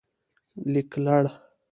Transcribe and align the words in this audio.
لیکلړ 0.71 1.25